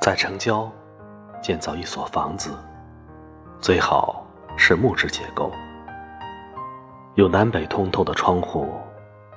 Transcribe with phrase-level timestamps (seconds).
[0.00, 0.66] 在城郊
[1.42, 2.52] 建造一所房子，
[3.60, 4.26] 最好
[4.56, 5.52] 是木质结构，
[7.16, 8.72] 有南北通透的窗户，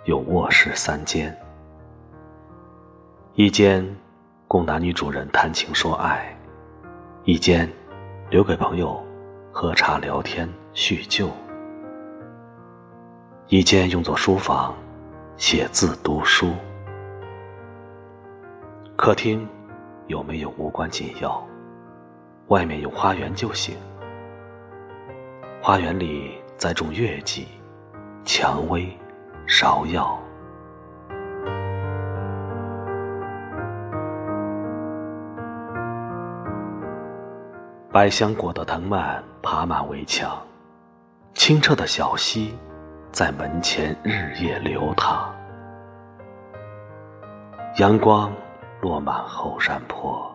[0.05, 1.37] 有卧室三间，
[3.33, 3.85] 一间
[4.47, 6.33] 供男女主人谈情说爱，
[7.25, 7.69] 一间
[8.29, 9.03] 留给朋友
[9.51, 11.29] 喝茶聊天叙旧，
[13.47, 14.73] 一间用作书房
[15.35, 16.53] 写字读书，
[18.95, 19.45] 客厅。
[20.07, 21.41] 有没有无关紧要？
[22.47, 23.77] 外面有花园就行。
[25.61, 27.47] 花园里栽种月季、
[28.25, 28.97] 蔷薇、
[29.47, 30.19] 芍药。
[37.89, 40.37] 百香果的藤蔓爬满围墙，
[41.33, 42.53] 清澈的小溪
[43.11, 45.33] 在门前日夜流淌。
[47.77, 48.29] 阳光。
[48.83, 50.29] 落满后山坡，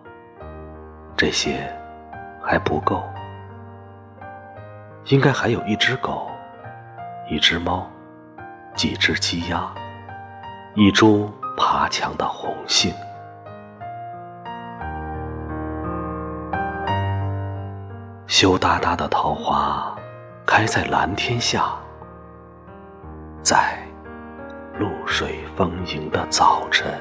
[1.14, 1.70] 这些
[2.42, 3.04] 还不够，
[5.08, 6.30] 应该还有一只狗，
[7.28, 7.86] 一只猫，
[8.74, 9.70] 几只鸡鸭，
[10.74, 12.90] 一株爬墙的红杏。
[18.26, 19.94] 羞答答的桃花
[20.46, 21.66] 开在蓝天下，
[23.42, 23.76] 在
[24.78, 26.98] 露水丰盈的早晨。